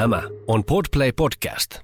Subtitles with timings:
[0.00, 1.78] Tämä on Podplay Podcast.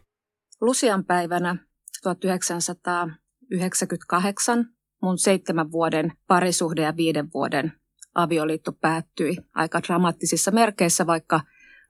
[0.61, 1.57] Lucian päivänä
[2.03, 4.67] 1998
[5.03, 7.73] mun seitsemän vuoden parisuhde ja viiden vuoden
[8.15, 11.41] avioliitto päättyi aika dramaattisissa merkeissä, vaikka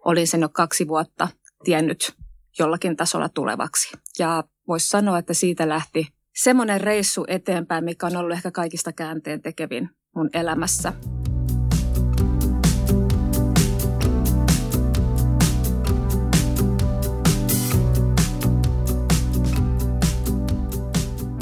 [0.04, 1.28] olin sen jo kaksi vuotta
[1.64, 2.16] tiennyt
[2.58, 3.96] jollakin tasolla tulevaksi.
[4.18, 9.42] Ja voisi sanoa, että siitä lähti semmoinen reissu eteenpäin, mikä on ollut ehkä kaikista käänteen
[9.42, 10.92] tekevin mun elämässä.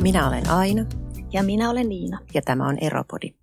[0.04, 0.86] Minä olen Aina.
[1.32, 2.18] Ja minä olen Niina.
[2.34, 3.34] Ja tämä on Eropodi.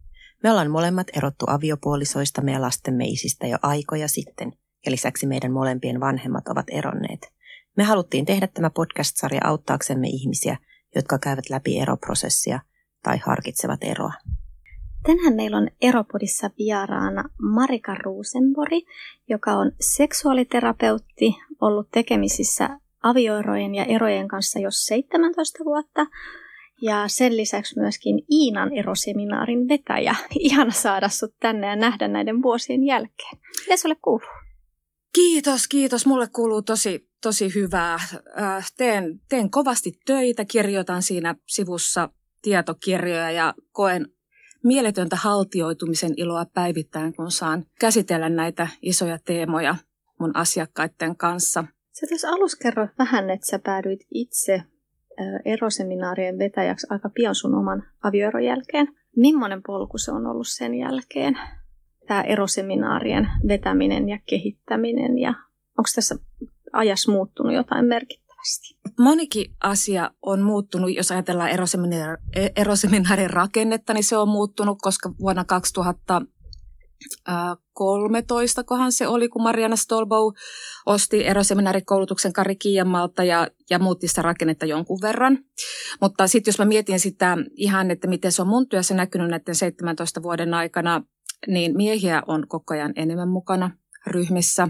[0.44, 4.52] Me ollaan molemmat erottu aviopuolisoista ja lastemme isistä jo aikoja sitten,
[4.86, 7.34] ja lisäksi meidän molempien vanhemmat ovat eronneet.
[7.78, 10.58] Me haluttiin tehdä tämä podcast-sarja auttaaksemme ihmisiä,
[10.96, 12.60] jotka käyvät läpi eroprosessia
[13.04, 14.14] tai harkitsevat eroa.
[15.06, 18.82] Tänään meillä on Eropodissa vieraana Marika Ruusenbori,
[19.30, 26.06] joka on seksuaaliterapeutti, ollut tekemisissä avioerojen ja erojen kanssa jo 17 vuotta–
[26.82, 30.16] ja sen lisäksi myöskin Iinan eroseminaarin vetäjä.
[30.40, 33.38] Ihana saada sut tänne ja nähdä näiden vuosien jälkeen.
[33.60, 34.28] Mitä sulle kuuluu?
[35.16, 36.06] Kiitos, kiitos.
[36.06, 38.00] Mulle kuuluu tosi, tosi hyvää.
[38.78, 42.10] Teen, teen kovasti töitä, kirjoitan siinä sivussa
[42.42, 44.08] tietokirjoja ja koen
[44.64, 49.76] mieletöntä haltioitumisen iloa päivittäin, kun saan käsitellä näitä isoja teemoja
[50.20, 51.64] mun asiakkaiden kanssa.
[51.92, 54.64] Sä tuossa alussa kerroit vähän, että sä päädyit itse
[55.46, 58.88] eroseminaarien vetäjäksi aika pian sun oman avioeron jälkeen.
[59.16, 61.38] Millainen polku se on ollut sen jälkeen?
[62.08, 65.30] Tämä eroseminaarien vetäminen ja kehittäminen ja
[65.78, 66.16] onko tässä
[66.74, 68.78] ajassa muuttunut jotain merkittävästi?
[69.00, 71.50] Monikin asia on muuttunut, jos ajatellaan
[72.56, 76.22] eroseminaarin rakennetta, niin se on muuttunut, koska vuonna 2000
[77.74, 80.34] 13, kohan se oli, kun Mariana Stolbow
[80.86, 85.38] osti eroseminaarikoulutuksen Kari Kiijamalta ja, ja muutti sitä rakennetta jonkun verran.
[86.02, 89.56] Mutta sitten jos mä mietin sitä ihan, että miten se on mun työssä näkynyt näiden
[89.56, 91.04] 17 vuoden aikana,
[91.48, 93.72] niin miehiä on koko ajan enemmän mukana
[94.08, 94.68] ryhmissä.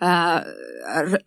[0.00, 0.44] Ää,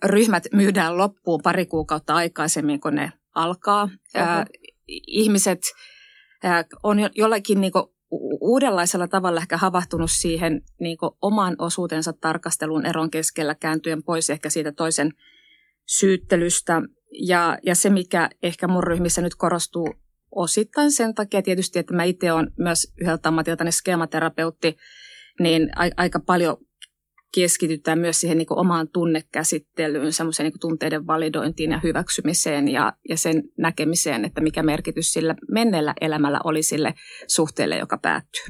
[0.03, 3.89] ryhmät myydään loppuun pari kuukautta aikaisemmin, kun ne alkaa.
[4.16, 4.45] Ää,
[5.07, 5.59] ihmiset
[6.44, 7.72] ää, on jollakin niin
[8.41, 14.72] uudenlaisella tavalla ehkä havahtunut siihen niin oman osuutensa tarkastelun eron keskellä kääntyen pois ehkä siitä
[14.72, 15.11] toisen
[15.88, 16.81] syyttelystä.
[17.27, 19.94] Ja, ja se, mikä ehkä mun ryhmissä nyt korostuu
[20.35, 24.78] osittain sen takia tietysti, että mä itse olen myös yhdeltä ammatiltani skematerapeutti,
[25.39, 26.57] niin aika paljon
[27.33, 33.43] keskitytään myös siihen niin omaan tunnekäsittelyyn, semmoiseen niin tunteiden validointiin ja hyväksymiseen ja, ja sen
[33.57, 36.93] näkemiseen, että mikä merkitys sillä menneellä elämällä oli sille
[37.27, 38.43] suhteelle, joka päättyy.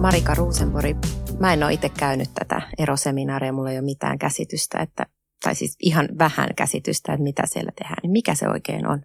[0.00, 0.96] Marika Ruusenbori,
[1.40, 5.06] mä en ole itse käynyt tätä eroseminaaria, mulla ei ole mitään käsitystä, että
[5.42, 9.02] tai siis ihan vähän käsitystä, että mitä siellä tehdään, niin mikä se oikein on?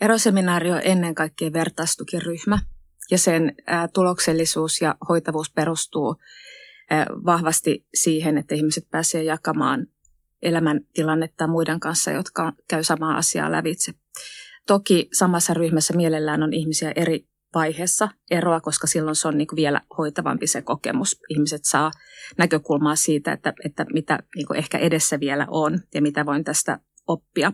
[0.00, 2.58] Eroseminaari on ennen kaikkea vertaistukiryhmä
[3.10, 3.54] ja sen
[3.92, 6.16] tuloksellisuus ja hoitavuus perustuu
[7.24, 9.86] vahvasti siihen, että ihmiset pääsevät jakamaan
[10.42, 13.92] elämäntilannetta muiden kanssa, jotka käy samaa asiaa lävitse.
[14.66, 19.80] Toki samassa ryhmässä mielellään on ihmisiä eri vaiheessa eroa, koska silloin se on niin vielä
[19.98, 21.20] hoitavampi se kokemus.
[21.28, 21.90] Ihmiset saa
[22.38, 27.52] näkökulmaa siitä, että, että mitä niin ehkä edessä vielä on ja mitä voin tästä oppia.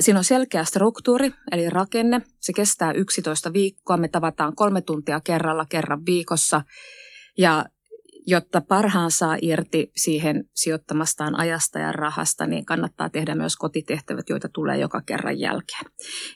[0.00, 2.20] Siinä on selkeä struktuuri, eli rakenne.
[2.40, 3.96] Se kestää 11 viikkoa.
[3.96, 6.62] Me tavataan kolme tuntia kerralla kerran viikossa.
[7.38, 7.64] Ja
[8.30, 14.48] jotta parhaan saa irti siihen sijoittamastaan ajasta ja rahasta, niin kannattaa tehdä myös kotitehtävät, joita
[14.48, 15.84] tulee joka kerran jälkeen.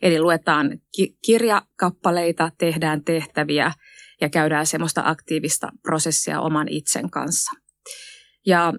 [0.03, 3.73] Eli luetaan ki- kirjakappaleita, tehdään tehtäviä
[4.21, 7.53] ja käydään semmoista aktiivista prosessia oman itsen kanssa.
[8.47, 8.73] Ja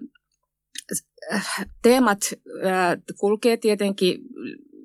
[1.33, 2.19] äh, teemat
[2.65, 4.17] äh, kulkee tietenkin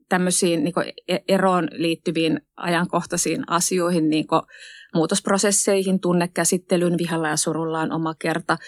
[0.09, 0.75] tämmöisiin niin
[1.09, 4.27] e-, eroon liittyviin ajankohtaisiin asioihin, niin
[4.95, 8.59] muutosprosesseihin, tunnekäsittelyyn, vihalla ja surulla on oma kerta.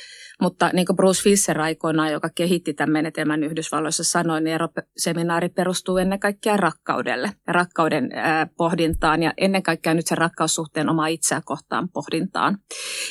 [0.40, 4.58] Mutta niin kuin Bruce Fisher aikoinaan, joka kehitti tämän menetelmän Yhdysvalloissa, sanoi, niin
[4.96, 8.10] seminaari perustuu ennen kaikkea rakkaudelle ja rakkauden
[8.56, 12.58] pohdintaan ja ennen kaikkea nyt sen rakkaussuhteen oma itseä kohtaan pohdintaan.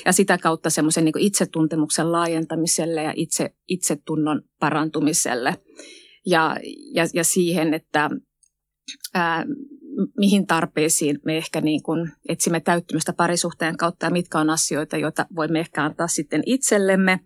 [0.05, 5.55] Ja sitä kautta semmoisen niin itsetuntemuksen laajentamiselle ja itse, itsetunnon parantumiselle.
[6.25, 6.55] Ja,
[6.93, 8.09] ja, ja siihen, että
[9.13, 9.45] ää,
[10.17, 15.25] mihin tarpeisiin me ehkä niin kuin etsimme täyttymistä parisuhteen kautta ja mitkä on asioita, joita
[15.35, 17.19] voimme ehkä antaa sitten itsellemme.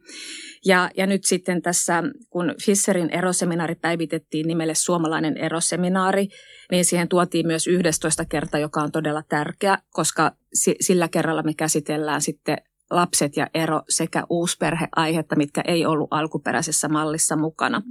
[0.66, 6.28] Ja, ja nyt sitten tässä, kun Fisserin eroseminaari päivitettiin nimelle suomalainen eroseminaari,
[6.72, 10.36] niin siihen tuotiin myös 11 kerta, joka on todella tärkeä, koska
[10.82, 12.58] sillä kerralla me käsitellään sitten
[12.96, 17.80] lapset ja ero sekä uusperheaihetta, mitkä ei ollut alkuperäisessä mallissa mukana.
[17.80, 17.86] Mm.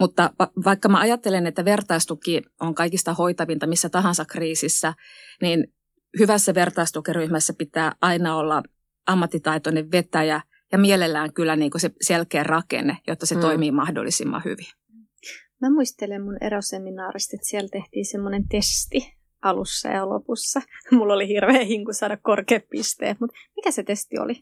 [0.00, 0.30] Mutta
[0.64, 4.94] vaikka mä ajattelen, että vertaistuki on kaikista hoitavinta missä tahansa kriisissä,
[5.42, 5.72] niin
[6.18, 8.62] hyvässä vertaistukiryhmässä pitää aina olla
[9.06, 10.40] ammattitaitoinen vetäjä
[10.72, 13.40] ja mielellään kyllä niin se selkeä rakenne, jotta se mm.
[13.40, 14.66] toimii mahdollisimman hyvin.
[15.60, 20.62] Mä muistelen mun eroseminaarista, että siellä tehtiin semmoinen testi, alussa ja lopussa.
[20.90, 24.34] Mulla oli hirveä hinku saada korkeat pisteet, mutta mikä se testi oli?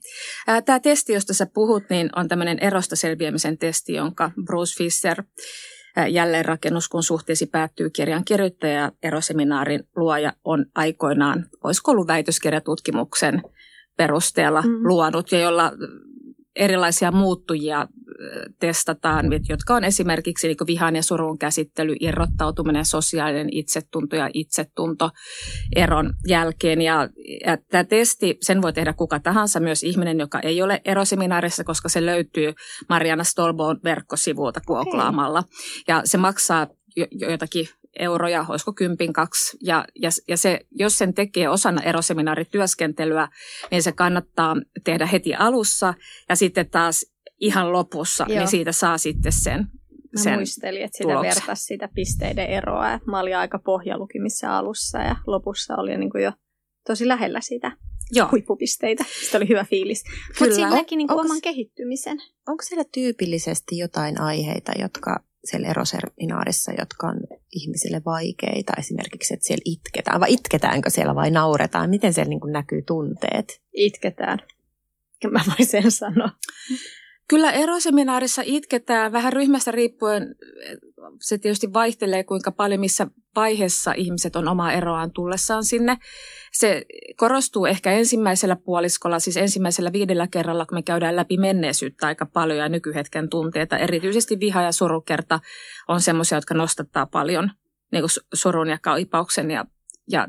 [0.64, 5.23] Tämä testi, josta sä puhut, niin on tämmöinen erosta selviämisen testi, jonka Bruce Fisher
[6.08, 13.43] jälleenrakennus, kun suhteesi päättyy kirjan kirjoittaja ja eroseminaarin luoja on aikoinaan, olisiko ollut väitöskirjatutkimuksen
[13.97, 14.69] perusteella mm.
[14.82, 15.73] luonut ja jolla
[16.56, 17.87] erilaisia muuttujia
[18.58, 25.11] testataan, jotka on esimerkiksi niin vihan ja surun käsittely, irrottautuminen, sosiaalinen itsetunto ja itsetunto
[25.76, 26.82] eron jälkeen.
[26.82, 27.08] Ja,
[27.46, 31.88] ja tämä testi, sen voi tehdä kuka tahansa, myös ihminen, joka ei ole eroseminaarissa, koska
[31.88, 32.52] se löytyy
[32.88, 35.44] Mariana Stolboon verkkosivulta kuoklaamalla.
[35.88, 36.66] Ja se maksaa
[37.12, 37.69] jotakin
[37.99, 39.58] euroja, olisiko kympin kaksi.
[39.62, 43.28] Ja, ja, ja se, jos sen tekee osana eroseminaarityöskentelyä,
[43.70, 45.94] niin se kannattaa tehdä heti alussa
[46.28, 47.06] ja sitten taas
[47.40, 48.40] ihan lopussa, niin Joo.
[48.40, 49.66] niin siitä saa sitten sen
[50.16, 53.00] Mä sen muistelin, että sitä vertaisi sitä pisteiden eroa.
[53.06, 56.32] Mä olin aika pohjalukimissa alussa ja lopussa oli niin kuin jo
[56.87, 57.72] tosi lähellä sitä
[58.12, 58.28] Joo.
[58.31, 59.04] huippupisteitä.
[59.25, 60.04] Sitä oli hyvä fiilis.
[60.40, 62.19] Mutta siinä näki niin kuin oman kehittymisen.
[62.48, 67.20] Onko siellä tyypillisesti jotain aiheita, jotka siellä eroseminaarissa, jotka on
[67.52, 72.52] ihmisille vaikeita, esimerkiksi, että siellä itketään, vai itketäänkö siellä vai nauretaan, miten siellä niin kuin
[72.52, 73.60] näkyy tunteet?
[73.72, 74.38] Itketään,
[75.31, 76.31] mä voin sen sanoa.
[77.30, 80.34] Kyllä eroseminaarissa itketään vähän ryhmästä riippuen.
[81.20, 83.06] Se tietysti vaihtelee, kuinka paljon missä
[83.36, 85.96] vaiheessa ihmiset on omaa eroaan tullessaan sinne.
[86.52, 86.84] Se
[87.16, 92.58] korostuu ehkä ensimmäisellä puoliskolla, siis ensimmäisellä viidellä kerralla, kun me käydään läpi menneisyyttä aika paljon
[92.58, 93.78] ja nykyhetken tunteita.
[93.78, 95.40] Erityisesti viha ja surukerta
[95.88, 97.50] on semmoisia, jotka nostattaa paljon
[97.92, 98.04] niin
[98.34, 99.64] surun ja kaipauksen ja,
[100.08, 100.28] ja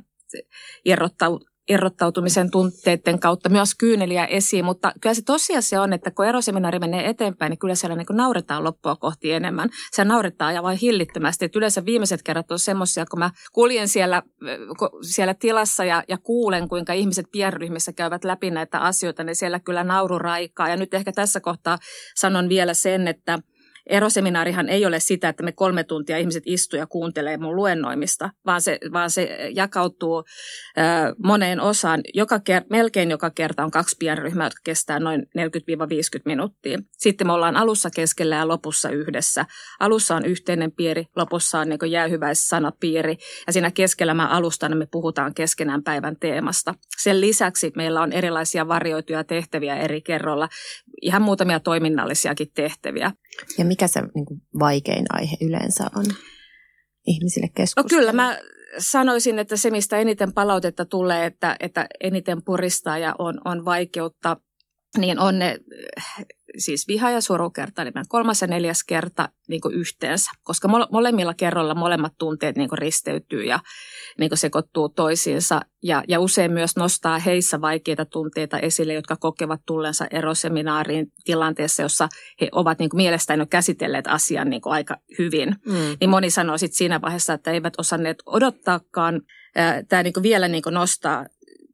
[1.72, 7.10] irrottautumisen tunteiden kautta myös kyyneliä esiin, mutta kyllä se tosiasia on, että kun eroseminaari menee
[7.10, 9.70] eteenpäin, niin kyllä siellä niin nauretaan loppua kohti enemmän.
[9.92, 11.46] Se nauretaan ja vain hillittömästi.
[11.46, 14.24] Että yleensä viimeiset kerrat on semmoisia, kun mä kuljen siellä,
[15.02, 19.84] siellä tilassa ja, ja kuulen, kuinka ihmiset pienryhmissä käyvät läpi näitä asioita, niin siellä kyllä
[19.84, 20.70] nauru raikaa.
[20.70, 21.78] Ja nyt ehkä tässä kohtaa
[22.16, 23.40] sanon vielä sen, että–
[23.90, 28.62] Eroseminaarihan ei ole sitä, että me kolme tuntia ihmiset istuu ja kuuntelee mun luennoimista, vaan
[28.62, 30.24] se, vaan se jakautuu
[30.78, 30.82] ö,
[31.24, 32.02] moneen osaan.
[32.14, 35.24] Joka ker- melkein joka kerta on kaksi pienryhmää, jotka kestää noin 40-50
[36.26, 36.80] minuuttia.
[36.92, 39.46] Sitten me ollaan alussa keskellä ja lopussa yhdessä.
[39.80, 43.18] Alussa on yhteinen piiri, lopussa on niin jäähyväissanapiiri
[43.48, 46.76] ja siinä keskellä mä alustan me puhutaan keskenään päivän teemasta.
[46.98, 50.50] Sen lisäksi meillä on erilaisia varjoituja tehtäviä eri kerrolla,
[51.02, 53.12] ihan muutamia toiminnallisiakin tehtäviä.
[53.58, 56.06] Ja mikä se niin kuin, vaikein aihe yleensä on
[57.08, 57.84] ihmisille keskustella?
[57.84, 58.40] No kyllä mä
[58.78, 64.38] sanoisin, että se mistä eniten palautetta tulee, että, että eniten puristaa ja on, on vaikeutta,
[64.98, 65.58] niin on ne
[66.58, 71.76] siis viha ja surukerta, niin kolmas ja neljäs kerta niin kuin yhteensä, koska molemmilla kerroilla
[71.76, 73.60] molemmat tunteet niin kuin risteytyy ja
[74.20, 79.62] niin kuin sekoittuu toisiinsa ja, ja usein myös nostaa heissä vaikeita tunteita esille, jotka kokevat
[79.66, 82.10] tullensa eroseminaariin tilanteessa, jossa
[82.42, 85.56] he ovat niin kuin mielestään jo käsitelleet asian niin kuin aika hyvin.
[85.66, 85.74] Mm.
[86.00, 89.22] Niin moni sanoo sitten siinä vaiheessa, että eivät osanneet odottaakaan.
[89.90, 91.26] Tämä niin kuin vielä niin kuin nostaa,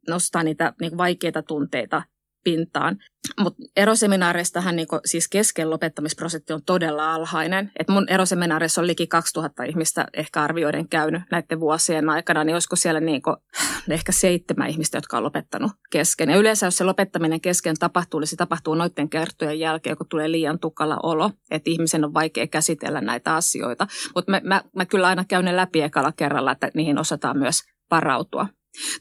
[0.08, 2.02] nostaa niitä niin vaikeita tunteita
[2.44, 2.96] pintaan.
[3.40, 7.70] Mutta eroseminaareistahan niinku, siis kesken lopettamisprosentti on todella alhainen.
[7.78, 12.76] Et mun eroseminaareissa on liki 2000 ihmistä ehkä arvioiden käynyt näiden vuosien aikana, niin olisiko
[12.76, 13.36] siellä niinku,
[13.90, 16.30] ehkä seitsemän ihmistä, jotka on lopettanut kesken.
[16.30, 20.30] Ja yleensä jos se lopettaminen kesken tapahtuu, niin se tapahtuu noiden kertojen jälkeen, kun tulee
[20.30, 23.86] liian tukala olo, että ihmisen on vaikea käsitellä näitä asioita.
[24.14, 27.62] Mutta mä, mä, mä kyllä aina käyn ne läpi ekalla kerralla, että niihin osataan myös
[27.90, 28.46] varautua.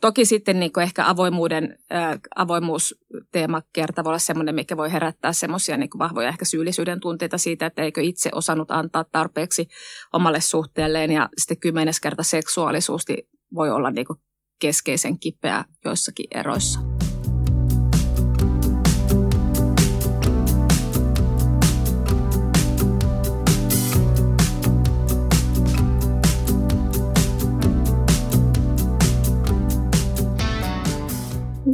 [0.01, 5.89] Toki sitten niin ehkä avoimuuden, ää, avoimuusteemakerta voi olla sellainen, mikä voi herättää semmoisia niin
[6.00, 9.67] vahvoja ehkä syyllisyyden tunteita siitä, että eikö itse osannut antaa tarpeeksi
[10.13, 11.12] omalle suhteelleen.
[11.12, 13.05] Ja sitten kymmenes kerta seksuaalisuus
[13.55, 14.05] voi olla niin
[14.59, 16.79] keskeisen kipeä joissakin eroissa.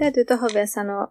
[0.04, 1.08] Täytyy tuohon vielä sanoa,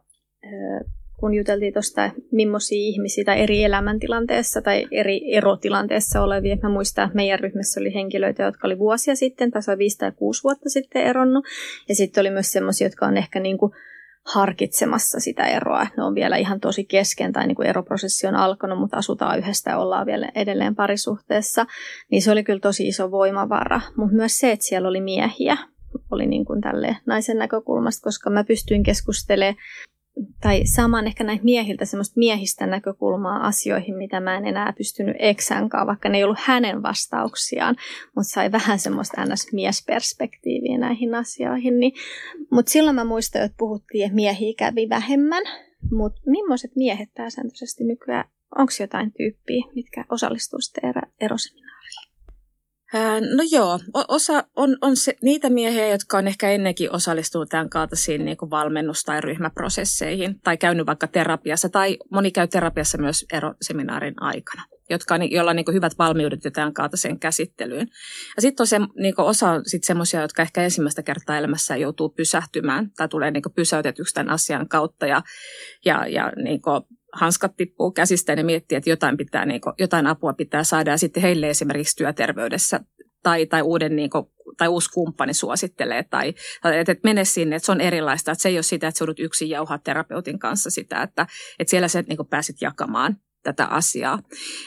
[1.20, 6.56] kun juteltiin tuosta, millaisia ihmisiä tai eri elämäntilanteessa tai eri erotilanteessa olevia.
[6.62, 10.42] Mä muistan, että meidän ryhmässä oli henkilöitä, jotka oli vuosia sitten, tasa 5 tai 6
[10.44, 11.44] vuotta sitten eronnut.
[11.88, 13.72] Ja sitten oli myös sellaisia, jotka on ehkä niin kuin
[14.25, 15.87] harkitsemassa sitä eroa.
[15.96, 19.70] Ne on vielä ihan tosi kesken tai niin kuin eroprosessi on alkanut, mutta asutaan yhdessä
[19.70, 21.66] ja ollaan vielä edelleen parisuhteessa.
[22.11, 23.80] Niin se oli kyllä tosi iso voimavara.
[23.96, 25.56] Mutta myös se, että siellä oli miehiä,
[26.11, 29.56] oli niin kuin tälle naisen näkökulmasta, koska mä pystyin keskustelemaan
[30.40, 35.87] tai saamaan ehkä näitä miehiltä semmoista miehistä näkökulmaa asioihin, mitä mä en enää pystynyt eksänkaan,
[35.87, 37.76] vaikka ne ei ollut hänen vastauksiaan,
[38.16, 41.80] mutta sai vähän semmoista ns-miesperspektiiviä näihin asioihin.
[41.80, 41.92] Niin,
[42.50, 45.42] mutta silloin mä muistan, että puhuttiin, että miehiä kävi vähemmän,
[45.90, 48.25] mutta millaiset miehet pääsääntöisesti nykyään,
[48.58, 50.58] onko jotain tyyppiä, mitkä osallistuu
[51.20, 51.72] eroseminaariin?
[53.37, 58.25] No joo, osa on, on se, niitä miehiä, jotka on ehkä ennenkin osallistunut tämän kaltaisiin
[58.25, 64.62] niin valmennus- tai ryhmäprosesseihin tai käynyt vaikka terapiassa tai moni käy terapiassa myös eroseminaarin aikana,
[64.90, 67.88] jotka on, joilla on niin hyvät valmiudet jo tämän kaltaiseen käsittelyyn.
[68.37, 72.08] Ja sitten on se, niin osa on sitten semmoisia, jotka ehkä ensimmäistä kertaa elämässä joutuu
[72.08, 75.22] pysähtymään tai tulee niin pysäytetyksi tämän asian kautta ja,
[75.84, 76.61] ja, ja niin
[77.12, 80.90] hanskat tippuu käsistä ja ne miettii, että jotain, pitää, niin kuin, jotain apua pitää saada
[80.90, 82.81] ja sitten heille esimerkiksi työterveydessä
[83.23, 84.26] tai, tai, uuden, niin kuin,
[84.57, 86.28] tai uusi kumppani suosittelee tai
[86.64, 89.21] että, että mene sinne, että se on erilaista, että se ei ole sitä, että joudut
[89.21, 91.26] yksin jauhaa terapeutin kanssa sitä, että,
[91.59, 94.19] että siellä sä niin kuin pääsit jakamaan tätä asiaa.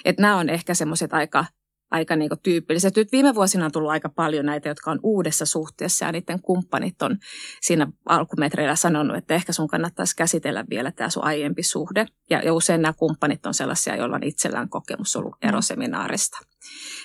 [0.06, 1.46] Että nämä on ehkä semmoiset aika
[1.92, 2.96] aika niin tyypilliset.
[2.96, 7.02] Nyt viime vuosina on tullut aika paljon näitä, jotka on uudessa suhteessa ja niiden kumppanit
[7.02, 7.18] on
[7.62, 12.06] siinä alkumetreillä sanonut, että ehkä sun kannattaisi käsitellä vielä tämä sun aiempi suhde.
[12.30, 15.50] Ja, ja usein nämä kumppanit on sellaisia, joilla on itsellään kokemus ollut mm.
[15.50, 16.38] eroseminaarista.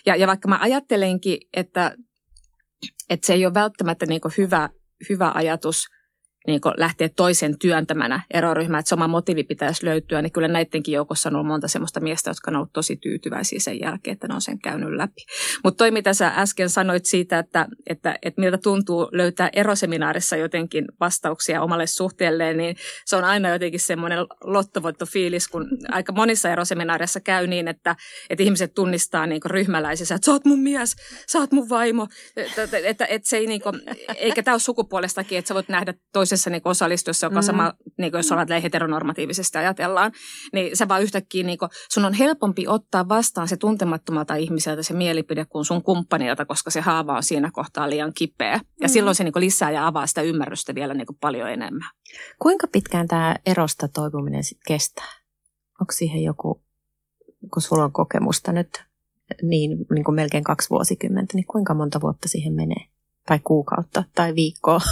[0.07, 1.97] Ja, ja vaikka mä ajattelenkin, että,
[3.11, 4.69] että se ei ole välttämättä niin hyvä,
[5.09, 5.87] hyvä ajatus–
[6.47, 11.35] niin lähteä toisen työntämänä eroryhmään, että sama motiivi pitäisi löytyä, niin kyllä näidenkin joukossa on
[11.35, 14.59] ollut monta sellaista miestä, jotka on ollut tosi tyytyväisiä sen jälkeen, että ne on sen
[14.59, 15.21] käynyt läpi.
[15.65, 20.85] Mutta toi, mitä sä äsken sanoit siitä, että, että, että miltä tuntuu löytää eroseminaarissa jotenkin
[21.01, 27.21] vastauksia omalle suhteelleen, niin se on aina jotenkin semmoinen lottovoitto fiilis, kun aika monissa eroseminaareissa
[27.21, 27.97] käy niin, että,
[28.31, 32.07] että ihmiset tunnistaa niin ryhmäläisissä, että sä oot mun mies, sä oot mun vaimo,
[32.37, 33.81] että, että, että, että se ei niin kuin,
[34.17, 37.43] eikä tämä ole sukupuolestakin, että sä voit nähdä toisen toisessa niin osallistuessa, joka mm.
[37.43, 40.13] sama, niin kuin jos olet heteronormatiivisesti ajatellaan,
[40.53, 44.95] niin se vaan yhtäkkiä, niin kuin, sun on helpompi ottaa vastaan se tuntemattomalta ihmiseltä se
[44.95, 48.53] mielipide kuin sun kumppanilta, koska se haava on siinä kohtaa liian kipeä.
[48.53, 48.93] Ja mm.
[48.93, 51.91] silloin se niin kuin, lisää ja avaa sitä ymmärrystä vielä niin kuin, paljon enemmän.
[52.39, 55.13] Kuinka pitkään tämä erosta toipuminen sitten kestää?
[55.81, 56.63] Onko siihen joku,
[57.53, 58.85] kun sulla on kokemusta nyt
[59.43, 62.85] niin, niin kuin melkein kaksi vuosikymmentä, niin kuinka monta vuotta siihen menee?
[63.27, 64.81] Tai kuukautta tai viikkoa?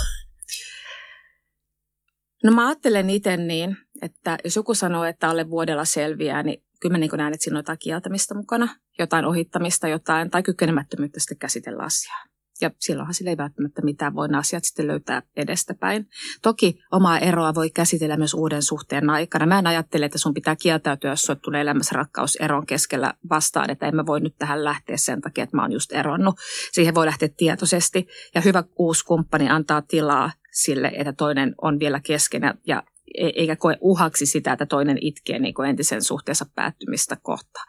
[2.45, 6.92] No mä ajattelen itse niin, että jos joku sanoo, että alle vuodella selviää, niin kyllä
[6.92, 8.68] mä niin näen, että siinä on jotain kieltämistä mukana,
[8.99, 12.25] jotain ohittamista, jotain tai kykenemättömyyttä sitten käsitellä asiaa.
[12.61, 16.09] Ja silloinhan sillä ei välttämättä mitään voi asiat sitten löytää edestäpäin.
[16.42, 19.47] Toki omaa eroa voi käsitellä myös uuden suhteen aikana.
[19.47, 23.71] Mä en ajattele, että sun pitää kieltäytyä, jos sulle tulee elämässä rakkaus eron keskellä vastaan,
[23.71, 26.35] että en mä voi nyt tähän lähteä sen takia, että mä oon just eronnut.
[26.73, 30.30] Siihen voi lähteä tietoisesti ja hyvä uusi kumppani antaa tilaa
[30.62, 32.83] sille, että toinen on vielä kesken ja
[33.19, 37.65] e- eikä koe uhaksi sitä, että toinen itkee niin kuin entisen suhteessa päättymistä kohtaa.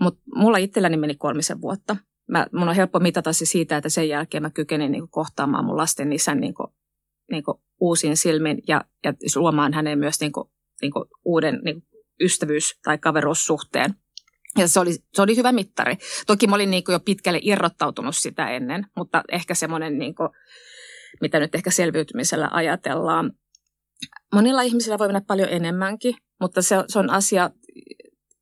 [0.00, 1.96] Mutta mulla itselläni meni kolmisen vuotta.
[2.28, 5.64] Mä, mun on helppo mitata se siitä, että sen jälkeen mä kykenin niin kuin kohtaamaan
[5.64, 6.66] mun lasten isän niin kuin,
[7.30, 10.50] niin kuin uusin silmin ja, ja luomaan häneen myös niin kuin,
[10.82, 11.86] niin kuin uuden niin kuin
[12.22, 13.94] ystävyys- tai kaveruussuhteen.
[14.58, 15.96] Ja se oli, se oli hyvä mittari.
[16.26, 20.28] Toki mä olin niin kuin jo pitkälle irrottautunut sitä ennen, mutta ehkä semmoinen niin kuin,
[21.20, 23.32] mitä nyt ehkä selviytymisellä ajatellaan.
[24.34, 27.50] Monilla ihmisillä voi mennä paljon enemmänkin, mutta se, se on asia,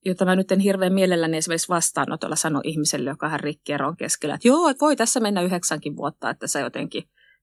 [0.04, 4.34] jota mä nyt en hirveän mielelläni esimerkiksi vastaanotolla sano ihmiselle, joka on rikki eron keskellä,
[4.34, 7.02] että joo, voi tässä mennä yhdeksänkin vuotta, että sä jotenkin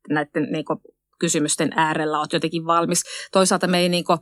[0.09, 0.79] näiden niin kuin,
[1.19, 3.03] kysymysten äärellä oot jotenkin valmis.
[3.31, 4.19] Toisaalta me ei niin kuin,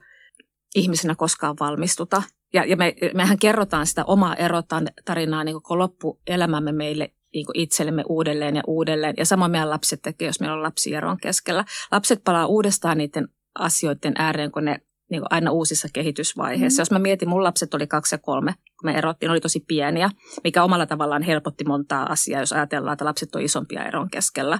[0.76, 2.24] ihmisenä koskaan valmistuta.
[2.54, 8.56] Ja, ja me, mehän kerrotaan sitä omaa erotarinaa niin koko loppuelämämme meille niin itsellemme uudelleen
[8.56, 9.14] ja uudelleen.
[9.18, 11.66] Ja sama meidän lapset tekee, jos meillä on lapsieron keskellä.
[11.92, 13.28] Lapset palaa uudestaan niiden
[13.60, 16.80] asioiden ääreen, kun ne niin kuin aina uusissa kehitysvaiheissa.
[16.80, 16.82] Mm.
[16.82, 20.10] Jos mä mietin, mun lapset oli kaksi ja kolme, kun me erottiin, oli tosi pieniä,
[20.44, 24.60] mikä omalla tavallaan helpotti montaa asiaa, jos ajatellaan, että lapset on isompia eron keskellä.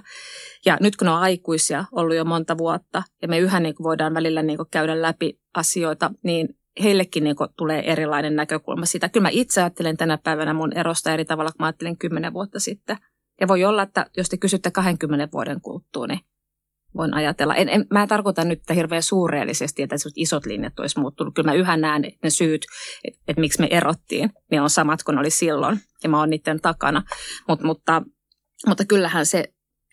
[0.66, 3.84] Ja nyt kun ne on aikuisia, ollut jo monta vuotta, ja me yhä niin kuin
[3.84, 6.48] voidaan välillä niin kuin käydä läpi asioita, niin
[6.82, 9.08] heillekin niin tulee erilainen näkökulma siitä.
[9.08, 12.60] Kyllä mä itse ajattelen tänä päivänä mun erosta eri tavalla kuin mä ajattelin kymmenen vuotta
[12.60, 12.96] sitten.
[13.40, 16.20] Ja voi olla, että jos te kysytte 20 vuoden kuluttua, niin
[16.96, 17.54] voin ajatella.
[17.54, 21.34] En, en, mä en tarkoita nyt että hirveän suureellisesti, että isot linjat olisi muuttunut.
[21.34, 22.62] Kyllä mä yhä näen ne syyt,
[23.04, 25.80] että, että miksi me erottiin, niin on samat kuin oli silloin.
[26.02, 27.02] Ja mä oon niiden takana.
[27.48, 28.02] Mut, mutta,
[28.66, 29.44] mutta kyllähän se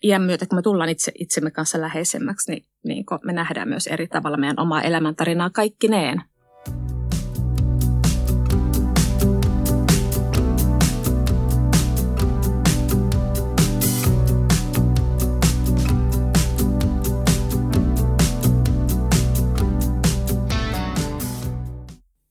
[0.02, 4.06] iän myötä, kun me tullaan itse, itsemme kanssa läheisemmäksi, niin, niin me nähdään myös eri
[4.06, 6.22] tavalla meidän omaa elämäntarinaa kaikkineen.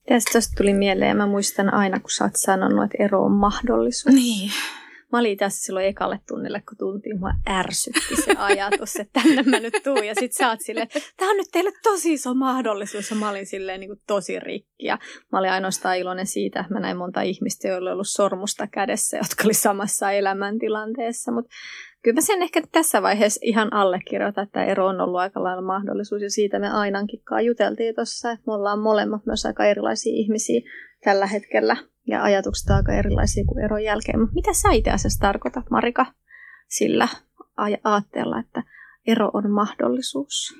[0.08, 4.14] Tästä tuli mieleen, mä muistan aina, kun sä oot sanonut, että ero on mahdollisuus.
[4.14, 4.50] Niin.
[5.12, 9.60] Mä olin tässä silloin ekalle tunnille, kun tuntiin, mua ärsytti se ajatus, että tänne mä
[9.60, 10.06] nyt tuun.
[10.06, 13.10] Ja sit sä oot silleen, tää on nyt teille tosi iso mahdollisuus.
[13.10, 14.86] Ja mä olin silleen niin kuin tosi rikki.
[14.86, 14.98] Ja
[15.32, 19.16] mä olin ainoastaan iloinen siitä, että mä näin monta ihmistä, joilla oli ollut sormusta kädessä,
[19.16, 21.32] jotka oli samassa elämäntilanteessa.
[21.32, 21.50] Mutta
[22.02, 26.22] kyllä mä sen ehkä tässä vaiheessa ihan allekirjoitan, että ero on ollut aika lailla mahdollisuus.
[26.22, 30.60] Ja siitä me ainakin juteltiin tuossa, että me ollaan molemmat myös aika erilaisia ihmisiä
[31.04, 31.76] tällä hetkellä
[32.06, 34.20] ja ajatukset aika erilaisia kuin eron jälkeen.
[34.20, 36.06] Mutta mitä sä itse asiassa tarkoitat, Marika,
[36.68, 37.08] sillä
[37.84, 38.62] aatteella, että
[39.06, 40.54] ero on mahdollisuus?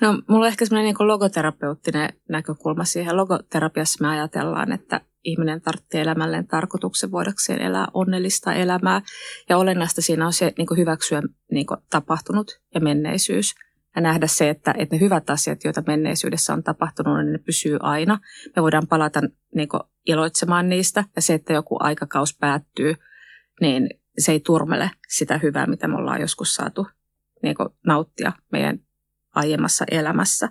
[0.00, 3.16] No, mulla on ehkä semmoinen niin logoterapeuttinen näkökulma siihen.
[3.16, 9.02] Logoterapiassa me ajatellaan, että ihminen tarvitsee elämälleen tarkoituksen voidakseen elää onnellista elämää.
[9.48, 13.54] Ja olennaista siinä on se niin hyväksyä niin tapahtunut ja menneisyys
[13.96, 17.78] ja nähdä se, että, että ne hyvät asiat, joita menneisyydessä on tapahtunut, niin ne pysyy
[17.80, 18.18] aina.
[18.56, 19.20] Me voidaan palata
[19.54, 22.94] niin kuin, iloitsemaan niistä ja se, että joku aikakaus päättyy,
[23.60, 26.86] niin se ei turmele sitä hyvää, mitä me ollaan joskus saatu
[27.42, 28.78] niin kuin, nauttia meidän
[29.34, 30.48] aiemmassa elämässä.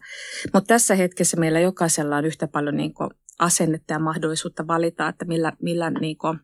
[0.53, 3.09] Mutta tässä hetkessä meillä jokaisella on yhtä paljon niin kuin,
[3.39, 6.39] asennetta ja mahdollisuutta valita, että millä, millä niin kuin,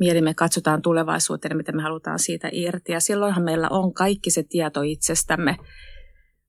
[0.00, 2.92] mieli me katsotaan tulevaisuuteen ja mitä me halutaan siitä irti.
[2.92, 5.56] Ja silloinhan meillä on kaikki se tieto itsestämme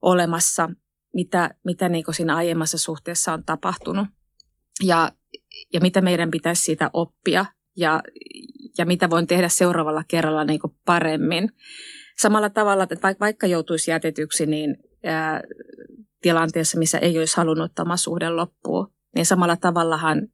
[0.01, 0.69] olemassa,
[1.13, 4.07] mitä, mitä niin kuin siinä aiemmassa suhteessa on tapahtunut
[4.83, 5.11] ja,
[5.73, 7.45] ja mitä meidän pitäisi siitä oppia
[7.77, 8.03] ja,
[8.77, 11.49] ja mitä voin tehdä seuraavalla kerralla niin kuin paremmin.
[12.21, 15.41] Samalla tavalla, että vaikka joutuisi jätetyksi, niin ää,
[16.21, 20.27] tilanteessa, missä ei olisi halunnut tämä suhde loppua, niin samalla tavallahan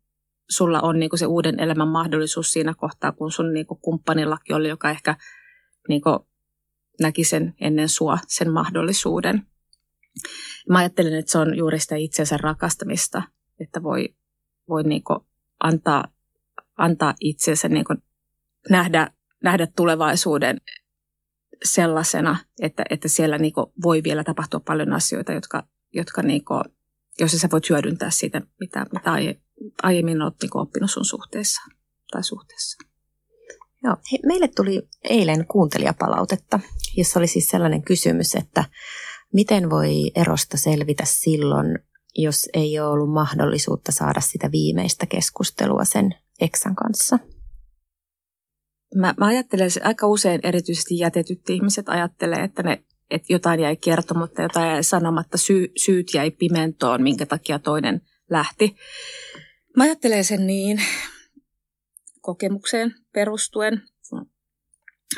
[0.50, 4.90] sulla on niin se uuden elämän mahdollisuus siinä kohtaa, kun sun niin kumppanillakin oli, joka
[4.90, 5.16] ehkä
[5.88, 6.02] niin
[7.02, 9.48] näki sen ennen sua, sen mahdollisuuden.
[10.70, 13.22] Mä ajattelen, että se on juuri sitä itsensä rakastamista,
[13.60, 14.16] että voi,
[14.70, 15.04] voi niin
[15.60, 16.04] antaa,
[16.78, 17.86] antaa itsensä niin
[18.70, 19.12] nähdä,
[19.44, 20.62] nähdä tulevaisuuden
[21.66, 26.64] sellaisena, että, että siellä niin voi vielä tapahtua paljon asioita, jotka, jotka niin kuin,
[27.20, 29.12] jos sä voit hyödyntää siitä, mitä, mitä
[29.84, 31.62] aiemmin olet niin oppinut sun suhteessa
[32.12, 32.78] tai suhteessa.
[33.84, 36.60] Joo, he, meille tuli eilen kuuntelijapalautetta,
[36.98, 38.66] jossa oli siis sellainen kysymys, että
[39.34, 41.80] Miten voi erosta selvitä silloin,
[42.16, 47.20] jos ei ole ollut mahdollisuutta saada sitä viimeistä keskustelua sen eksän kanssa?
[48.96, 53.76] Mä, mä ajattelen, että aika usein erityisesti jätetyt ihmiset ajattelee, että, ne, että jotain jäi
[53.76, 58.76] kertomatta, jotain jäi sanomatta, syy, syyt jäi pimentoon, minkä takia toinen lähti.
[59.78, 60.82] Mä ajattelen sen niin
[62.22, 63.82] kokemukseen perustuen,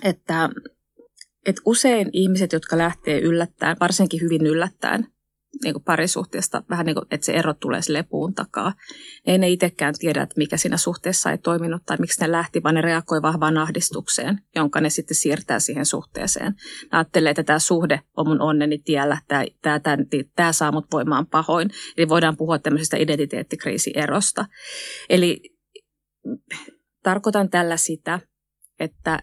[0.03, 0.49] että
[1.45, 5.07] että usein ihmiset, jotka lähtee yllättäen, varsinkin hyvin yllättäen,
[5.63, 8.73] niin kuin parisuhteesta, vähän niin kuin, että se ero tulee sille puun takaa.
[9.25, 12.75] Ei ne itsekään tiedä, että mikä siinä suhteessa ei toiminut tai miksi ne lähti, vaan
[12.75, 16.53] ne reagoi vahvaan ahdistukseen, jonka ne sitten siirtää siihen suhteeseen.
[16.81, 19.97] Ne ajattelee, että tämä suhde on mun onneni tiellä, tämä, tämä, tämä,
[20.35, 21.69] tämä saa mut voimaan pahoin.
[21.97, 24.45] Eli voidaan puhua tämmöisestä identiteettikriisierosta.
[25.09, 25.41] Eli
[27.03, 28.19] tarkoitan tällä sitä,
[28.79, 29.19] että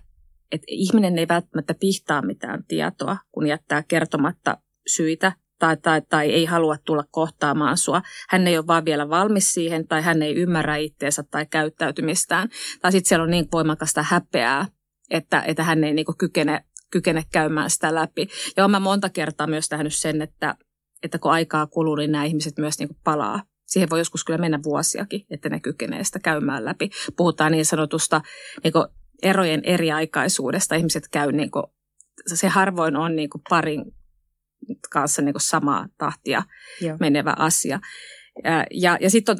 [0.52, 6.44] että ihminen ei välttämättä pihtaa mitään tietoa, kun jättää kertomatta syitä tai, tai, tai ei
[6.44, 8.02] halua tulla kohtaamaan sua.
[8.28, 12.48] Hän ei ole vaan vielä valmis siihen tai hän ei ymmärrä itseensä tai käyttäytymistään.
[12.80, 14.66] Tai sitten siellä on niin voimakasta häpeää,
[15.10, 18.28] että, että hän ei niin kykene, kykene käymään sitä läpi.
[18.56, 20.54] Ja olen monta kertaa myös nähnyt sen, että,
[21.02, 24.60] että kun aikaa kuluu, niin nämä ihmiset myös niin palaa siihen voi joskus kyllä mennä
[24.64, 26.90] vuosiakin, että ne kykenee sitä käymään läpi.
[27.16, 28.20] Puhutaan niin sanotusta
[28.64, 28.72] niin
[29.22, 30.74] erojen eriaikaisuudesta.
[30.74, 31.64] Ihmiset käy, niin kuin,
[32.26, 33.84] se harvoin on niin parin
[34.90, 36.42] kanssa niin kuin samaa tahtia
[36.80, 36.96] Joo.
[37.00, 37.80] menevä asia.
[38.44, 39.36] Ja, ja, ja sitten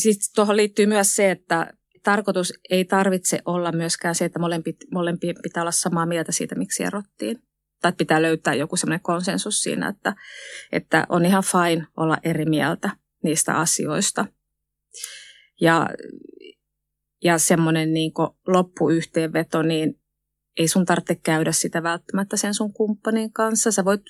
[0.00, 5.36] sit tuohon liittyy myös se, että tarkoitus ei tarvitse olla myöskään se, että molempi, molempien
[5.42, 7.42] pitää olla samaa mieltä siitä, miksi erottiin.
[7.82, 10.14] Tai pitää löytää joku semmoinen konsensus siinä, että,
[10.72, 12.90] että on ihan fine olla eri mieltä
[13.22, 14.26] niistä asioista.
[15.60, 15.88] Ja
[17.24, 18.12] ja semmoinen niin
[18.46, 20.00] loppuyhteenveto, niin
[20.58, 23.70] ei sun tarvitse käydä sitä välttämättä sen sun kumppanin kanssa.
[23.70, 24.02] Sä voit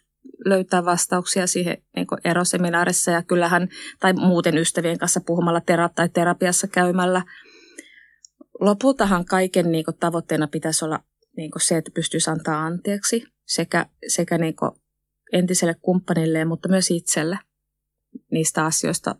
[0.45, 3.69] löytää vastauksia siihen niin eroseminaarissa ja kyllähän,
[4.01, 7.23] tai muuten ystävien kanssa puhumalla tera- tai terapiassa käymällä.
[8.61, 11.01] Lopultahan kaiken niin kuin, tavoitteena pitäisi olla
[11.37, 14.71] niin kuin se, että pystyisi antaa anteeksi sekä, sekä niin kuin,
[15.33, 17.39] entiselle kumppanille, mutta myös itselle
[18.31, 19.15] niistä asioista,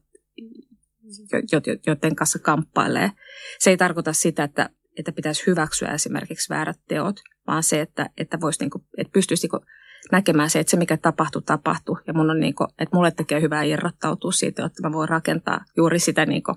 [1.87, 3.11] joiden kanssa kamppailee.
[3.59, 8.41] Se ei tarkoita sitä, että, että pitäisi hyväksyä esimerkiksi väärät teot, vaan se, että, että,
[8.41, 9.67] voisi, niin kuin, että pystyisi niin
[10.13, 11.99] näkemään se, että se mikä tapahtuu, tapahtuu.
[12.07, 15.65] Ja mun on niin kuin, että mulle tekee hyvää irrottautua siitä, että mä voin rakentaa
[15.77, 16.57] juuri sitä niin kuin,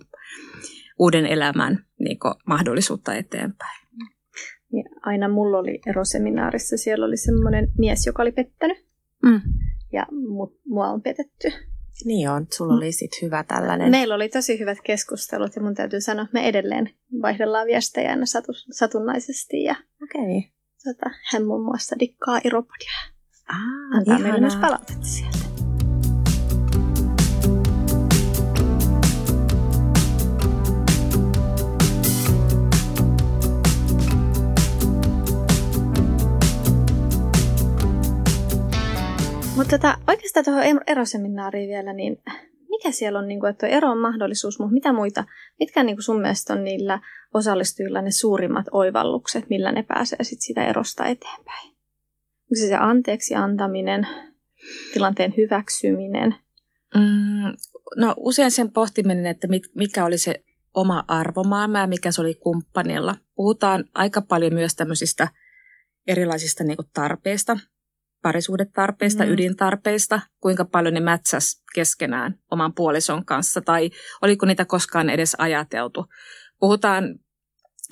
[0.99, 3.87] uuden elämän niin kuin, mahdollisuutta eteenpäin.
[4.73, 8.77] Ja aina mulla oli eroseminaarissa, siellä oli semmoinen mies, joka oli pettänyt.
[9.23, 9.41] Mm.
[9.93, 11.51] Ja mu- mua on petetty.
[12.05, 13.91] Niin on, sulla oli sitten hyvä tällainen.
[13.91, 16.89] Meillä oli tosi hyvät keskustelut ja mun täytyy sanoa, että me edelleen
[17.21, 19.63] vaihdellaan viestejä aina satu- satunnaisesti.
[19.63, 20.41] Ja okay.
[20.83, 23.16] tota, hän muun muassa dikkaa Iropodia.
[23.47, 23.57] Ah,
[23.97, 24.19] Antaa ihanaa.
[24.19, 25.37] meille myös palautetta sieltä.
[39.55, 42.21] Mutta tota, oikeastaan tuohon eroseminaariin vielä, niin
[42.69, 45.23] mikä siellä on, niin kuin, että ero on mahdollisuus, mutta mitä muita,
[45.59, 46.99] mitkä niin kuin sun mielestä on niillä
[47.33, 51.76] osallistujilla ne suurimmat oivallukset, millä ne pääsee sit sitä erosta eteenpäin?
[52.47, 54.07] Onko se se anteeksi antaminen,
[54.93, 56.35] tilanteen hyväksyminen?
[56.95, 57.57] Mm,
[57.95, 63.15] no usein sen pohtiminen, että mikä oli se oma arvomaailma ja mikä se oli kumppanilla.
[63.35, 65.27] Puhutaan aika paljon myös tämmöisistä
[66.07, 67.57] erilaisista niin kuin tarpeista,
[68.21, 69.31] parisuudetarpeista, mm.
[69.31, 73.89] ydintarpeista, kuinka paljon ne mätsäs keskenään oman puolison kanssa tai
[74.21, 76.05] oliko niitä koskaan edes ajateltu.
[76.59, 77.19] Puhutaan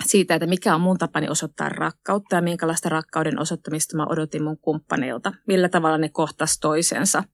[0.04, 4.58] siitä, että mikä on mun tapani osoittaa rakkautta ja minkälaista rakkauden osoittamista mä odotin mun
[4.58, 7.24] kumppanilta, millä tavalla ne kohtas toisensa.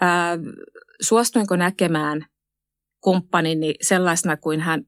[0.00, 0.38] Ää,
[1.00, 2.24] suostuinko näkemään
[3.00, 4.82] kumppanini sellaisena kuin hän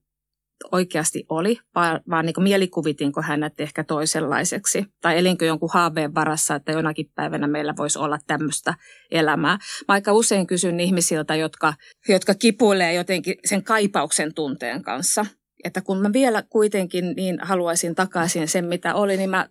[0.72, 4.84] oikeasti oli, vaan, vaan niin mielikuvitinko hänet ehkä toisenlaiseksi.
[5.00, 8.74] Tai elinkö jonkun haaveen varassa, että jonakin päivänä meillä voisi olla tämmöistä
[9.10, 9.58] elämää.
[9.88, 11.74] Mä aika usein kysyn ihmisiltä, jotka,
[12.08, 15.26] jotka kipuilee jotenkin sen kaipauksen tunteen kanssa.
[15.64, 19.48] Että kun mä vielä kuitenkin niin haluaisin takaisin sen, mitä oli, niin mä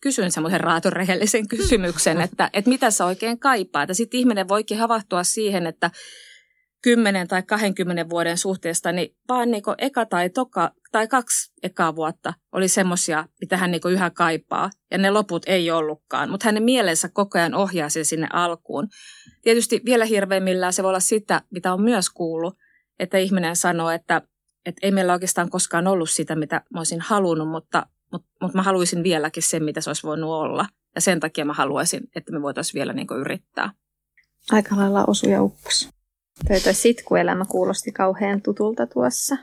[0.00, 3.88] kysyn semmoisen raatorehellisen kysymyksen, että, että mitä sä oikein kaipaat.
[3.88, 5.90] Ja sitten ihminen voikin havahtua siihen, että
[6.82, 12.34] 10 tai 20 vuoden suhteesta, niin vaan niin eka tai, toka, tai kaksi ekaa vuotta
[12.52, 14.70] oli semmoisia, mitä hän niin yhä kaipaa.
[14.90, 18.88] Ja ne loput ei ollutkaan, mutta hänen mielensä koko ajan ohjaa sen sinne alkuun.
[19.42, 22.54] Tietysti vielä hirveimmillään se voi olla sitä, mitä on myös kuullut,
[22.98, 24.22] että ihminen sanoo, että,
[24.66, 28.62] että ei meillä oikeastaan koskaan ollut sitä, mitä mä olisin halunnut, mutta, mutta, mutta mä
[28.62, 30.66] haluaisin vieläkin sen, mitä se olisi voinut olla.
[30.94, 33.70] Ja sen takia mä haluaisin, että me voitaisiin vielä niin yrittää.
[34.50, 35.88] Aika lailla osuja uppos.
[36.48, 39.36] Toi toi sitkuelämä kuulosti kauhean tutulta tuossa.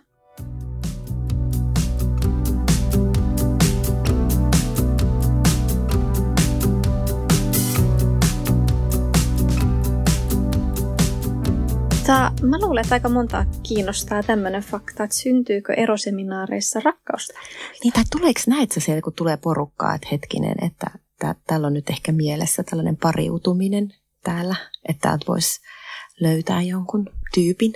[12.09, 17.39] Tää, mä luulen, että aika monta kiinnostaa tämmöinen fakta, että syntyykö eroseminaareissa rakkausta.
[17.83, 20.87] Niin, tai tuleeko näet sä siellä, kun tulee porukkaa, että hetkinen, että
[21.47, 23.93] täällä on nyt ehkä mielessä tällainen pariutuminen
[24.23, 24.55] täällä,
[24.89, 25.61] että täältä voisi
[26.19, 27.73] löytää jonkun tyypin.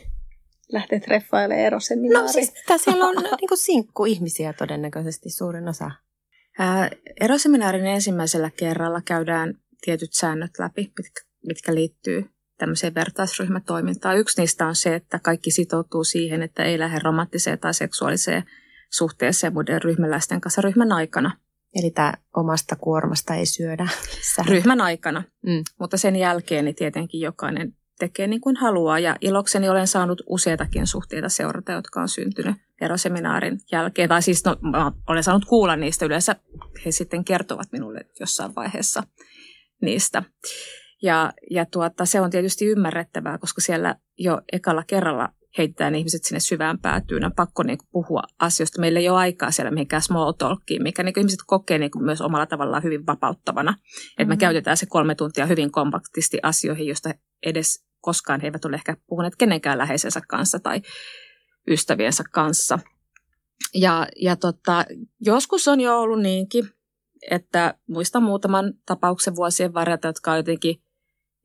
[0.71, 2.25] Lähtee treffailemaan eroseminaariin.
[2.25, 5.91] No siis siellä on niin kuin sinkku ihmisiä todennäköisesti suurin osa.
[6.59, 6.89] Ää,
[7.21, 14.17] eroseminaarin ensimmäisellä kerralla käydään tietyt säännöt läpi, mitkä, mitkä liittyy tämmöiseen vertaisryhmätoimintaan.
[14.17, 18.43] Yksi niistä on se, että kaikki sitoutuu siihen, että ei lähde romanttiseen tai seksuaaliseen
[18.91, 21.37] suhteeseen muiden ryhmäläisten kanssa ryhmän aikana.
[21.75, 23.87] Eli tämä omasta kuormasta ei syödä.
[24.47, 25.63] Ryhmän aikana, mm.
[25.79, 28.99] mutta sen jälkeen niin tietenkin jokainen tekee niin kuin haluaa.
[28.99, 34.09] Ja ilokseni olen saanut useitakin suhteita seurata, jotka on syntynyt eroseminaarin jälkeen.
[34.09, 34.57] Tai siis no,
[35.09, 36.05] olen saanut kuulla niistä.
[36.05, 36.35] Yleensä
[36.85, 39.03] he sitten kertovat minulle jossain vaiheessa
[39.81, 40.23] niistä.
[41.03, 46.39] Ja, ja tuota, se on tietysti ymmärrettävää, koska siellä jo ekalla kerralla heitetään ihmiset sinne
[46.39, 47.25] syvään päätyyn.
[47.25, 48.81] On pakko niin kuin, puhua asioista.
[48.81, 52.05] Meillä ei ole aikaa siellä mihinkään small talkiin, mikä niin kuin, ihmiset kokee niin kuin,
[52.05, 53.71] myös omalla tavallaan hyvin vapauttavana.
[53.71, 54.11] Mm-hmm.
[54.17, 57.13] Että me käytetään se kolme tuntia hyvin kompaktisti asioihin, joista
[57.45, 60.81] edes koskaan he eivät ole ehkä puhuneet kenenkään läheisensä kanssa tai
[61.67, 62.79] ystäviensä kanssa.
[63.73, 64.85] Ja, ja tota,
[65.21, 66.69] joskus on jo ollut niinkin,
[67.31, 70.83] että muistan muutaman tapauksen vuosien varrelta, jotka on jotenkin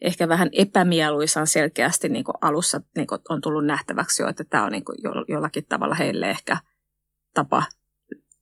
[0.00, 4.82] ehkä vähän epämieluisan selkeästi niin alussa niin on tullut nähtäväksi jo, että tämä on niin
[5.02, 6.56] jo, jollakin tavalla heille ehkä
[7.34, 7.62] tapa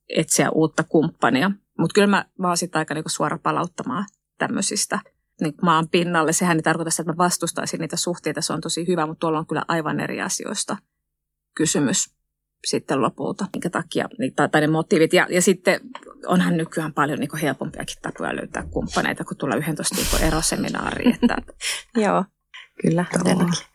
[0.09, 1.51] etsiä uutta kumppania.
[1.79, 4.05] Mutta kyllä mä, mä oon sitten aika niin suora palauttamaan
[4.37, 4.99] tämmöisistä
[5.41, 6.33] niin maan pinnalle.
[6.33, 9.39] Sehän ei tarkoita sitä, että mä vastustaisin niitä suhteita, se on tosi hyvä, mutta tuolla
[9.39, 10.77] on kyllä aivan eri asioista
[11.55, 12.16] kysymys
[12.67, 15.13] sitten lopulta, minkä takia, niin, tai, tai ne motiivit.
[15.13, 15.79] Ja, ja sitten
[16.25, 21.15] onhan nykyään paljon niin helpompiakin tapoja löytää kumppaneita, kun tulla 11 niin eroseminaariin.
[21.15, 21.37] Että...
[22.05, 22.25] Joo,
[22.81, 23.65] kyllä, todellakin.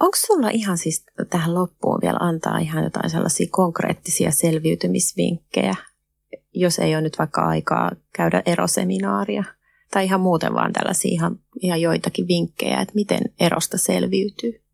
[0.00, 5.74] Onko sulla ihan siis tähän loppuun vielä antaa ihan jotain sellaisia konkreettisia selviytymisvinkkejä,
[6.54, 9.44] jos ei ole nyt vaikka aikaa käydä eroseminaaria?
[9.90, 14.65] Tai ihan muuten vaan tällaisia ihan, ihan joitakin vinkkejä, että miten erosta selviytyy?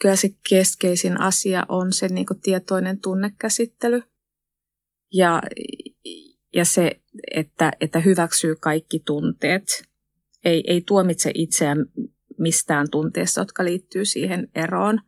[0.00, 4.02] Kyllä se keskeisin asia on se niin tietoinen tunnekäsittely
[5.12, 5.42] ja,
[6.54, 7.00] ja se,
[7.34, 9.64] että, että hyväksyy kaikki tunteet.
[10.44, 11.86] Ei, ei tuomitse itseään
[12.38, 15.00] mistään tunteesta, jotka liittyy siihen eroon,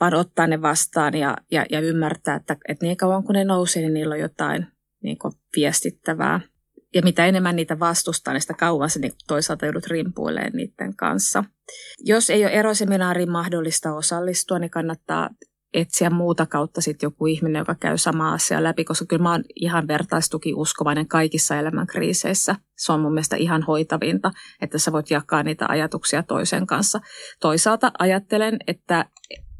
[0.00, 3.82] vaan ottaa ne vastaan ja, ja, ja ymmärtää, että, että niin kauan kun ne nousee,
[3.82, 4.66] niin niillä on jotain
[5.02, 5.18] niin
[5.56, 6.40] viestittävää.
[6.94, 11.44] Ja mitä enemmän niitä vastustaa, niin sitä kauan se niin toisaalta joudut rimpuilemaan niiden kanssa.
[12.04, 15.30] Jos ei ole eroseminaariin mahdollista osallistua, niin kannattaa
[15.74, 19.44] etsiä muuta kautta sitten joku ihminen, joka käy samaa asiaa läpi, koska kyllä mä oon
[19.56, 22.56] ihan vertaistuki uskovainen kaikissa elämän kriiseissä.
[22.76, 24.30] Se on mun mielestä ihan hoitavinta,
[24.62, 27.00] että sä voit jakaa niitä ajatuksia toisen kanssa.
[27.40, 29.04] Toisaalta ajattelen, että,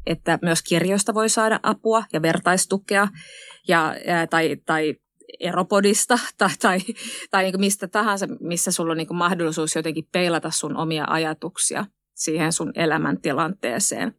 [0.05, 3.07] että myös kirjoista voi saada apua ja vertaistukea
[3.67, 3.95] ja,
[4.29, 4.95] tai, tai
[5.39, 6.79] eropodista tai, tai,
[7.31, 11.85] tai niin mistä tahansa, missä sulla on niin mahdollisuus jotenkin peilata sun omia ajatuksia
[12.19, 14.13] siihen sun elämäntilanteeseen.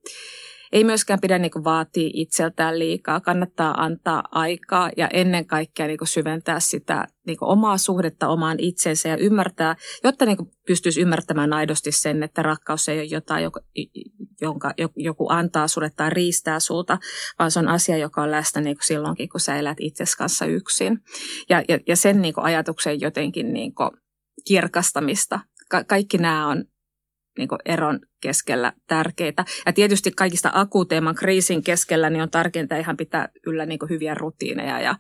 [0.72, 6.60] Ei myöskään pidä niin vaatia itseltään liikaa, kannattaa antaa aikaa ja ennen kaikkea niin syventää
[6.60, 10.36] sitä niin omaa suhdetta omaan itsensä ja ymmärtää, jotta niin
[10.66, 13.50] pystyisi ymmärtämään aidosti sen, että rakkaus ei ole jotain,
[14.40, 16.98] jonka joku antaa sulle tai riistää sulta,
[17.38, 20.98] vaan se on asia, joka on läsnä niin silloinkin, kun sä elät itsesi kanssa yksin.
[21.48, 23.72] Ja, ja, ja sen niin ajatuksen jotenkin niin
[24.46, 25.40] kirkastamista.
[25.68, 26.64] Ka- kaikki nämä on
[27.38, 29.44] niin eron keskellä tärkeitä.
[29.66, 34.80] Ja tietysti kaikista akuuteimman kriisin keskellä niin on tärkeintä ihan pitää yllä niin hyviä rutiineja
[34.80, 34.94] ja,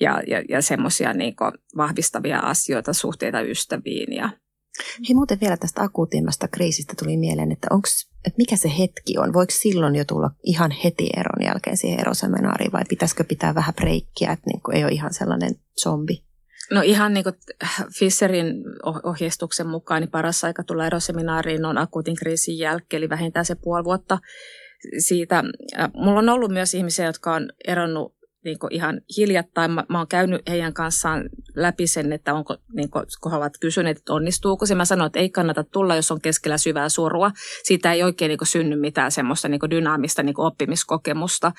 [0.00, 1.34] ja, ja, ja semmoisia niin
[1.76, 4.12] vahvistavia asioita, suhteita ystäviin.
[4.12, 4.30] Ja.
[5.08, 9.32] Hei muuten vielä tästä akuutimmasta kriisistä tuli mieleen, että, onks, että mikä se hetki on?
[9.32, 14.32] Voiko silloin jo tulla ihan heti eron jälkeen siihen eroseminaariin vai pitäisikö pitää vähän breikkiä,
[14.32, 16.25] että niin ei ole ihan sellainen zombi?
[16.70, 17.34] No ihan niin kuin
[17.98, 18.64] Fisserin
[19.02, 23.84] ohjeistuksen mukaan, niin paras aika tulla eroseminaariin on akuutin kriisin jälkeen, eli vähintään se puoli
[23.84, 24.18] vuotta
[24.98, 25.44] siitä.
[25.94, 28.15] Mulla on ollut myös ihmisiä, jotka on eronnut
[28.46, 29.70] niin ihan hiljattain.
[29.70, 31.22] Mä, mä oon käynyt heidän kanssaan
[31.56, 34.74] läpi sen, että onko, niin kuin, kun he ovat kysyneet, että onnistuuko se.
[34.74, 37.30] Mä sanoin, että ei kannata tulla, jos on keskellä syvää surua.
[37.62, 41.52] Siitä ei oikein niin kuin, synny mitään semmoista niin kuin, dynaamista niin kuin, oppimiskokemusta.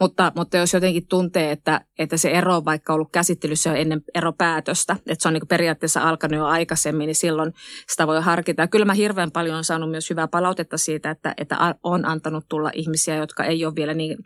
[0.00, 4.02] Mutta, mutta jos jotenkin tuntee, että, että se ero on vaikka ollut käsittelyssä jo ennen
[4.14, 7.52] eropäätöstä, että se on niin kuin, periaatteessa alkanut jo aikaisemmin, niin silloin
[7.88, 8.62] sitä voi harkita.
[8.62, 12.44] Ja kyllä mä hirveän paljon on saanut myös hyvää palautetta siitä, että, että on antanut
[12.48, 14.16] tulla ihmisiä, jotka ei ole vielä niin,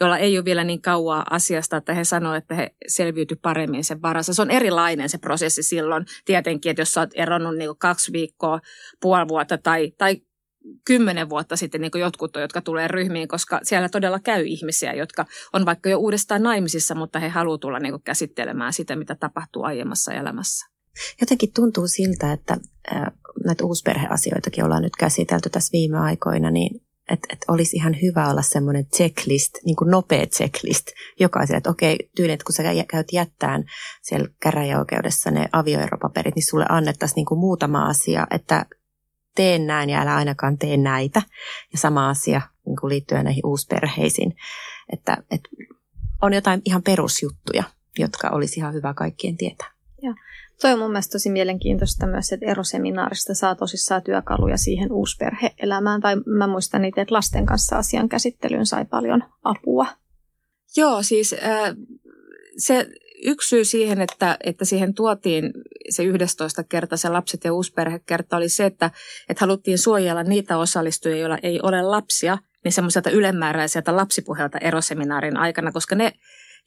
[0.00, 3.84] joilla ei ole vielä niin kauaa asiasta asiasta, että he sanoivat, että he selviytyivät paremmin
[3.84, 4.34] sen varassa.
[4.34, 8.60] Se on erilainen se prosessi silloin tietenkin, että jos sä oot eronnut niin kaksi viikkoa,
[9.00, 10.20] puoli vuotta tai, tai
[10.84, 15.66] kymmenen vuotta sitten niin jotkut, jotka tulee ryhmiin, koska siellä todella käy ihmisiä, jotka on
[15.66, 20.66] vaikka jo uudestaan naimisissa, mutta he haluavat tulla niin käsittelemään sitä, mitä tapahtuu aiemmassa elämässä.
[21.20, 22.56] Jotenkin tuntuu siltä, että
[23.44, 28.42] näitä uusperheasioitakin ollaan nyt käsitelty tässä viime aikoina, niin että et olisi ihan hyvä olla
[28.42, 30.86] semmoinen checklist, niin kuin nopea checklist
[31.20, 33.64] jokaiselle, että okei, tyyli, että kun sä käyt jättään
[34.02, 38.66] siellä käräjäoikeudessa ne avioeropaperit, niin sulle annettaisiin niin kuin muutama asia, että
[39.34, 41.22] teen näin ja älä ainakaan tee näitä.
[41.72, 44.36] Ja sama asia niin kuin liittyen näihin uusperheisiin,
[44.92, 45.48] että, että
[46.22, 47.64] on jotain ihan perusjuttuja,
[47.98, 49.70] jotka olisi ihan hyvä kaikkien tietää.
[50.02, 50.14] Ja
[50.60, 56.00] Toi on mun mielestä tosi mielenkiintoista myös, että eroseminaarista saa tosissaan työkaluja siihen uusperhe-elämään.
[56.00, 59.86] Tai mä muistan niitä, että lasten kanssa asian käsittelyyn sai paljon apua.
[60.76, 61.74] Joo, siis äh,
[62.58, 62.86] se
[63.24, 65.52] yksi syy siihen, että, että siihen tuotiin
[65.90, 68.90] se 11 kerta se lapset ja uusperhekerta oli se, että,
[69.28, 75.72] että haluttiin suojella niitä osallistujia, joilla ei ole lapsia, niin semmoiselta ylemmääräiseltä lapsipuhelta eroseminaarin aikana,
[75.72, 76.12] koska ne,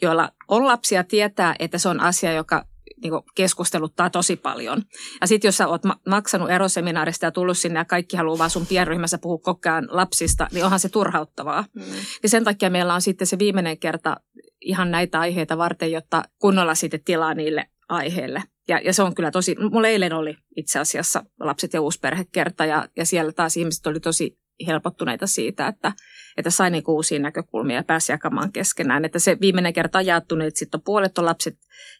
[0.02, 2.66] joilla on lapsia, tietää, että se on asia, joka
[3.04, 4.82] niin keskusteluttaa tosi paljon.
[5.22, 8.68] Ja sitten jos sä oot maksanut eroseminaarista ja tullut sinne ja kaikki haluaa vaan sun
[8.68, 11.66] pienryhmässä puhua koko ajan lapsista, niin onhan se turhauttavaa.
[11.74, 11.84] Mm.
[12.24, 14.18] Ja sen takia meillä on sitten se viimeinen kerta
[14.62, 18.44] ihan näitä aiheita varten, jotta kunnolla sitten tilaa niille aiheille.
[18.68, 22.88] Ja, ja se on kyllä tosi, mulla eilen oli itse asiassa lapset ja uusperhekerta ja,
[22.98, 25.92] ja siellä taas ihmiset oli tosi helpottuneita siitä, että,
[26.38, 29.06] että sai niin uusia näkökulmia ja pääsi jakamaan keskenään.
[29.06, 31.58] Että se viimeinen kerta jaettu, että sitten on puolet on lapset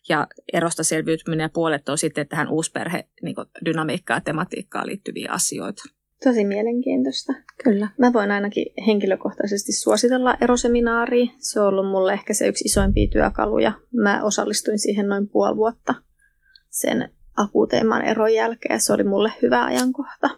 [0.10, 5.84] ja erosta selviytyminen ja puolet on sitten tähän uusperhe niin dynamiikkaan ja tematiikkaan liittyviä asioita.
[6.24, 7.34] Tosi mielenkiintoista.
[7.64, 7.90] Kyllä.
[7.98, 11.32] Mä voin ainakin henkilökohtaisesti suositella eroseminaaria.
[11.40, 13.72] Se on ollut mulle ehkä se yksi isoimpia työkaluja.
[13.94, 15.96] Mä osallistuin siihen noin puoli vuotta
[16.70, 18.80] sen akuuteimman eron jälkeen.
[18.80, 20.30] Se oli mulle hyvä ajankohta.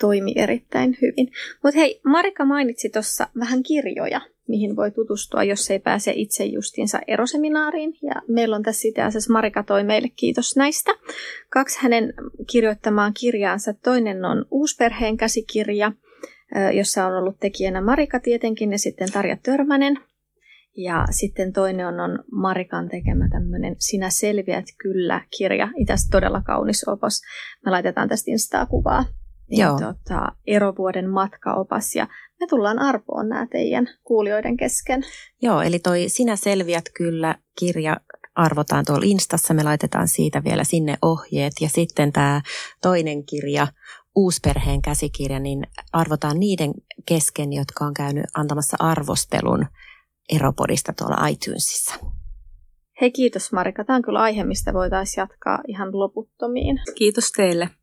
[0.00, 1.32] Toimi erittäin hyvin.
[1.62, 7.00] Mutta hei, Marika mainitsi tuossa vähän kirjoja mihin voi tutustua, jos ei pääse itse justiinsa
[7.06, 7.94] eroseminaariin.
[8.02, 10.92] Ja meillä on tässä itse asiassa Marika toi meille kiitos näistä.
[11.50, 12.14] Kaksi hänen
[12.50, 13.74] kirjoittamaan kirjaansa.
[13.74, 15.92] Toinen on Uusperheen käsikirja,
[16.74, 19.98] jossa on ollut tekijänä Marika tietenkin ja sitten Tarja Törmänen.
[20.76, 25.68] Ja sitten toinen on, on Marikan tekemä tämmöinen Sinä selviät kyllä kirja.
[25.76, 27.22] Itse todella kaunis opos.
[27.64, 29.04] Me laitetaan tästä Instaa kuvaa
[29.50, 29.78] Joo.
[29.78, 32.06] Tota, erovuoden matkaopas ja
[32.40, 35.02] me tullaan arpoon nämä teidän kuulijoiden kesken.
[35.42, 37.96] Joo, eli toi Sinä selviät kyllä kirja
[38.34, 42.40] arvotaan tuolla Instassa, me laitetaan siitä vielä sinne ohjeet ja sitten tämä
[42.82, 43.66] toinen kirja,
[44.16, 46.74] Uusperheen käsikirja, niin arvotaan niiden
[47.06, 49.66] kesken, jotka on käynyt antamassa arvostelun
[50.28, 51.94] Eropodista tuolla iTunesissa.
[53.00, 56.80] Hei kiitos Marika, tämä on kyllä aihe, mistä voitaisiin jatkaa ihan loputtomiin.
[56.94, 57.70] Kiitos teille.